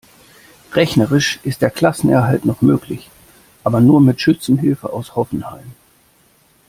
[0.73, 3.11] Rechnerisch ist der Klassenerhalt noch möglich,
[3.63, 5.75] aber nur mit Schützenhilfe aus Hoffenheim.